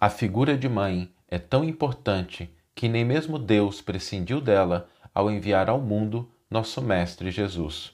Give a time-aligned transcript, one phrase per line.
[0.00, 5.68] A figura de mãe é tão importante que nem mesmo Deus prescindiu dela ao enviar
[5.68, 7.92] ao mundo nosso Mestre Jesus.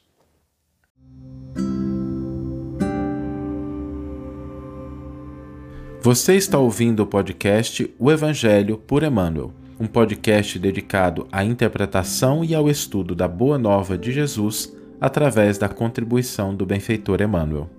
[6.03, 12.55] Você está ouvindo o podcast O Evangelho por Emmanuel, um podcast dedicado à interpretação e
[12.55, 17.71] ao estudo da Boa Nova de Jesus através da contribuição do benfeitor Emmanuel.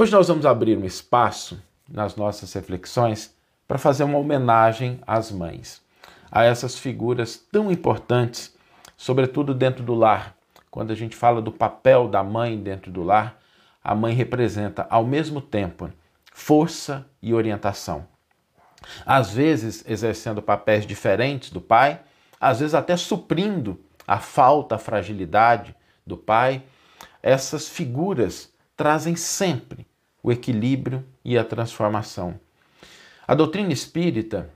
[0.00, 3.36] Hoje nós vamos abrir um espaço nas nossas reflexões
[3.68, 5.82] para fazer uma homenagem às mães,
[6.32, 8.56] a essas figuras tão importantes,
[8.96, 10.34] sobretudo dentro do lar.
[10.70, 13.38] Quando a gente fala do papel da mãe dentro do lar,
[13.84, 15.90] a mãe representa ao mesmo tempo
[16.32, 18.06] força e orientação.
[19.04, 22.00] Às vezes exercendo papéis diferentes do pai,
[22.40, 23.78] às vezes até suprindo
[24.08, 25.76] a falta, a fragilidade
[26.06, 26.62] do pai.
[27.22, 29.79] Essas figuras trazem sempre
[30.22, 32.38] o equilíbrio e a transformação.
[33.26, 34.50] A doutrina espírita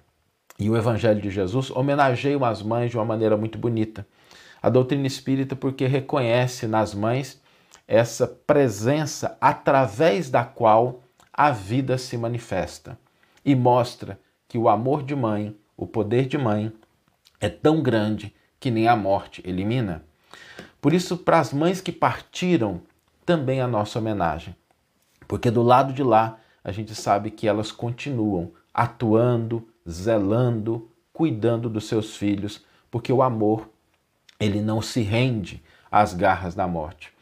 [0.58, 4.06] e o Evangelho de Jesus homenageiam as mães de uma maneira muito bonita.
[4.62, 7.40] A doutrina espírita, porque reconhece nas mães
[7.86, 12.98] essa presença através da qual a vida se manifesta
[13.44, 14.18] e mostra
[14.48, 16.72] que o amor de mãe, o poder de mãe,
[17.40, 20.04] é tão grande que nem a morte elimina.
[20.80, 22.80] Por isso, para as mães que partiram,
[23.26, 24.54] também a nossa homenagem.
[25.34, 31.88] Porque do lado de lá, a gente sabe que elas continuam atuando, zelando, cuidando dos
[31.88, 33.68] seus filhos, porque o amor,
[34.38, 37.12] ele não se rende às garras da morte.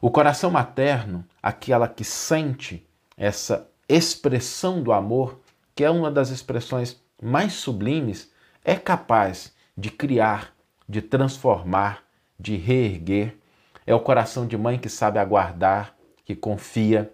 [0.00, 2.84] O coração materno, aquela que sente
[3.16, 5.38] essa expressão do amor,
[5.72, 8.28] que é uma das expressões mais sublimes,
[8.64, 10.52] é capaz de criar,
[10.88, 12.02] de transformar,
[12.40, 13.36] de reerguer.
[13.86, 17.12] É o coração de mãe que sabe aguardar, que confia,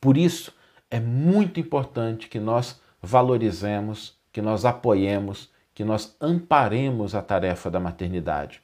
[0.00, 0.52] por isso,
[0.90, 7.80] é muito importante que nós valorizemos, que nós apoiemos, que nós amparemos a tarefa da
[7.80, 8.62] maternidade,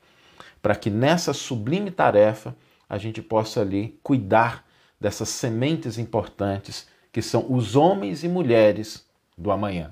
[0.60, 2.54] para que nessa sublime tarefa
[2.88, 4.65] a gente possa ali cuidar
[5.00, 9.06] dessas sementes importantes que são os homens e mulheres
[9.37, 9.91] do amanhã.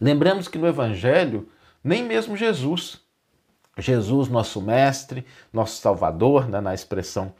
[0.00, 1.48] Lembramos que no Evangelho,
[1.82, 3.00] nem mesmo Jesus,
[3.78, 7.32] Jesus, nosso Mestre, nosso Salvador, né, na expressão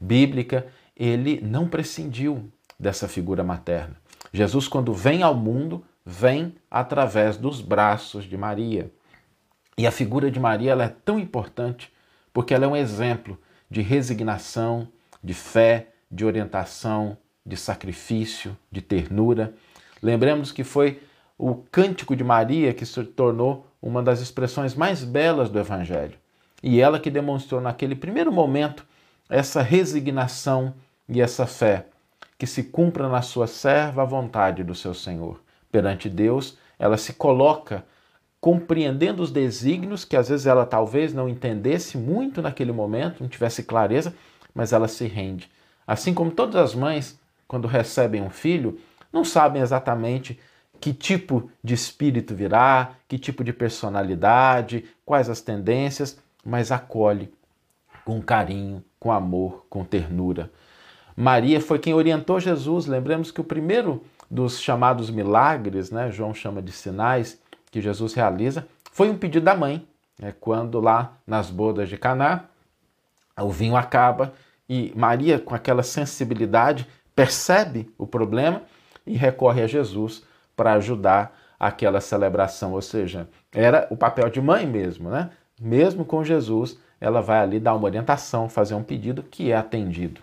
[0.00, 0.66] bíblica,
[1.00, 3.96] ele não prescindiu dessa figura materna.
[4.30, 8.92] Jesus, quando vem ao mundo, vem através dos braços de Maria.
[9.78, 11.90] E a figura de Maria é tão importante
[12.34, 13.38] porque ela é um exemplo
[13.70, 14.88] de resignação,
[15.24, 19.54] de fé, de orientação, de sacrifício, de ternura.
[20.02, 21.02] Lembremos que foi
[21.38, 26.18] o cântico de Maria que se tornou uma das expressões mais belas do Evangelho.
[26.62, 28.86] E ela que demonstrou naquele primeiro momento
[29.30, 30.74] essa resignação
[31.10, 31.86] e essa fé,
[32.38, 35.42] que se cumpra na sua serva a vontade do seu Senhor.
[35.70, 37.84] Perante Deus, ela se coloca
[38.40, 43.64] compreendendo os desígnios que às vezes ela talvez não entendesse muito naquele momento, não tivesse
[43.64, 44.14] clareza,
[44.54, 45.50] mas ela se rende.
[45.86, 48.78] Assim como todas as mães, quando recebem um filho,
[49.12, 50.38] não sabem exatamente
[50.80, 57.30] que tipo de espírito virá, que tipo de personalidade, quais as tendências, mas acolhe
[58.04, 60.50] com carinho, com amor, com ternura.
[61.16, 62.86] Maria foi quem orientou Jesus.
[62.86, 67.40] Lembremos que o primeiro dos chamados milagres, né, João chama de sinais,
[67.70, 69.86] que Jesus realiza, foi um pedido da mãe.
[70.20, 72.44] Né, quando lá nas bodas de Caná,
[73.38, 74.32] o vinho acaba
[74.68, 78.62] e Maria, com aquela sensibilidade, percebe o problema
[79.04, 80.22] e recorre a Jesus
[80.54, 82.74] para ajudar aquela celebração.
[82.74, 85.30] Ou seja, era o papel de mãe mesmo, né?
[85.60, 90.20] Mesmo com Jesus, ela vai ali dar uma orientação, fazer um pedido que é atendido.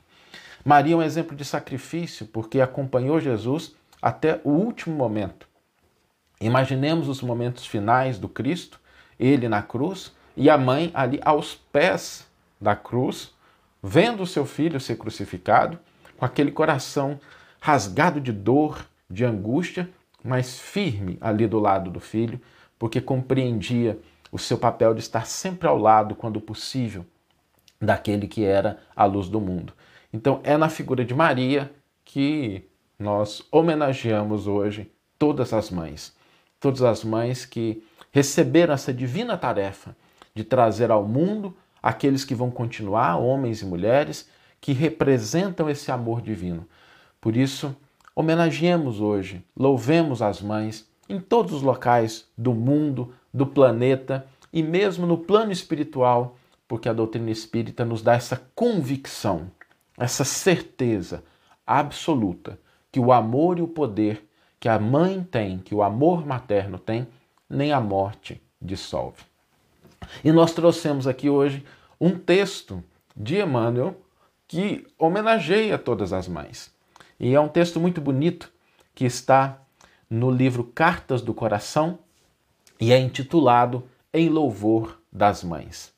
[0.67, 5.47] Maria é um exemplo de sacrifício porque acompanhou Jesus até o último momento.
[6.41, 8.77] Imaginemos os momentos finais do Cristo,
[9.17, 12.27] ele na cruz e a mãe ali aos pés
[12.59, 13.33] da cruz,
[13.81, 15.79] vendo o seu filho ser crucificado,
[16.17, 17.17] com aquele coração
[17.61, 19.89] rasgado de dor, de angústia,
[20.21, 22.41] mas firme ali do lado do filho,
[22.77, 23.97] porque compreendia
[24.33, 27.05] o seu papel de estar sempre ao lado, quando possível,
[27.81, 29.71] daquele que era a luz do mundo.
[30.11, 31.71] Então é na figura de Maria
[32.03, 32.63] que
[32.97, 36.15] nós homenageamos hoje todas as mães,
[36.59, 39.95] todas as mães que receberam essa divina tarefa
[40.33, 46.21] de trazer ao mundo aqueles que vão continuar, homens e mulheres, que representam esse amor
[46.21, 46.67] divino.
[47.21, 47.75] Por isso,
[48.15, 55.05] homenageemos hoje, louvemos as mães em todos os locais do mundo, do planeta e mesmo
[55.05, 56.37] no plano espiritual,
[56.67, 59.51] porque a doutrina espírita nos dá essa convicção
[59.97, 61.23] essa certeza.
[61.65, 62.57] absoluta
[62.89, 64.25] que o amor e o poder
[64.59, 67.05] que a mãe tem, que o amor materno tem,
[67.49, 69.23] nem a morte dissolve.
[70.23, 71.65] E nós trouxemos aqui hoje
[71.99, 72.83] um texto
[73.15, 73.99] de Emmanuel
[74.47, 76.73] que homenageia todas as mães.
[77.19, 78.51] E é um texto muito bonito
[78.95, 79.59] que está
[80.09, 81.99] no livro Cartas do Coração
[82.79, 83.83] e é intitulado
[84.13, 85.93] Em Louvor das Mães.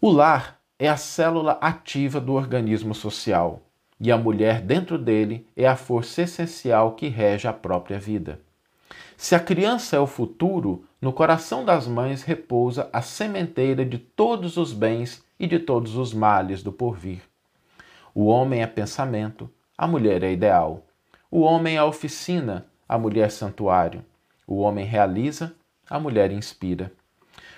[0.00, 3.62] O lar é a célula ativa do organismo social
[4.00, 8.40] e a mulher dentro dele é a força essencial que rege a própria vida.
[9.16, 14.56] Se a criança é o futuro, no coração das mães repousa a sementeira de todos
[14.56, 17.22] os bens e de todos os males do porvir.
[18.12, 19.48] O homem é pensamento,
[19.78, 20.84] a mulher é ideal.
[21.30, 24.04] O homem é oficina, a mulher santuário.
[24.44, 25.54] O homem realiza,
[25.88, 26.90] a mulher inspira.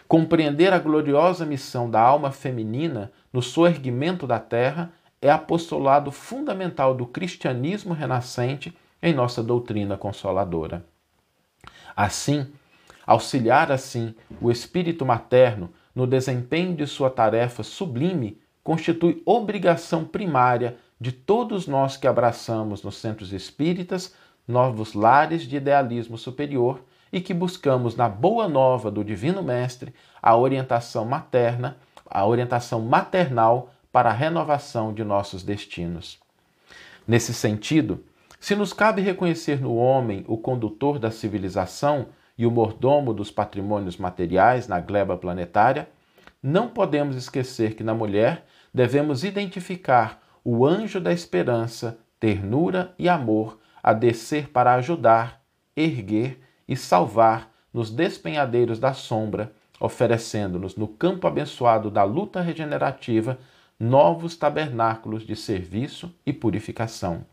[0.07, 7.07] Compreender a gloriosa missão da alma feminina no soerguimento da terra é apostolado fundamental do
[7.07, 10.85] cristianismo renascente em nossa doutrina consoladora.
[11.97, 12.47] Assim,
[13.07, 21.13] auxiliar assim o espírito materno no desempenho de sua tarefa sublime constitui obrigação primária de
[21.13, 24.15] todos nós que abraçamos nos centros espíritas
[24.47, 30.37] novos lares de idealismo superior e que buscamos na boa nova do Divino Mestre a
[30.37, 31.77] orientação materna,
[32.09, 36.19] a orientação maternal para a renovação de nossos destinos.
[37.07, 38.05] Nesse sentido,
[38.41, 43.97] se nos cabe reconhecer no homem o condutor da civilização e o mordomo dos patrimônios
[43.97, 45.89] materiais na gleba planetária,
[46.43, 53.59] não podemos esquecer que na mulher devemos identificar o anjo da esperança, ternura e amor
[53.83, 55.41] a descer para ajudar,
[55.77, 63.39] erguer e salvar nos despenhadeiros da sombra, oferecendo-nos no campo abençoado da luta regenerativa
[63.79, 67.25] novos tabernáculos de serviço e purificação.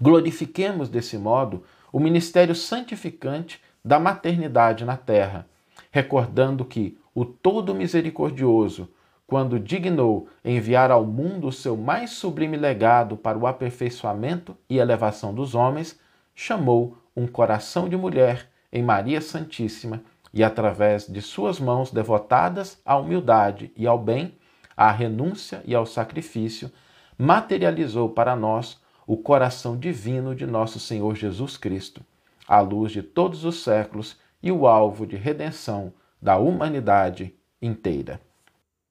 [0.00, 5.46] Glorifiquemos desse modo o ministério santificante da maternidade na terra,
[5.90, 8.88] recordando que o Todo Misericordioso,
[9.26, 15.34] quando dignou enviar ao mundo o seu mais sublime legado para o aperfeiçoamento e elevação
[15.34, 15.98] dos homens,
[16.34, 20.02] chamou um coração de mulher em Maria Santíssima
[20.32, 24.34] e, através de suas mãos devotadas à humildade e ao bem,
[24.76, 26.70] à renúncia e ao sacrifício,
[27.16, 32.02] materializou para nós o coração divino de nosso Senhor Jesus Cristo,
[32.46, 38.20] a luz de todos os séculos e o alvo de redenção da humanidade inteira.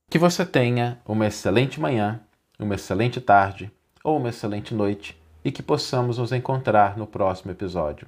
[0.09, 2.21] Que você tenha uma excelente manhã,
[2.57, 3.71] uma excelente tarde
[4.03, 8.07] ou uma excelente noite e que possamos nos encontrar no próximo episódio.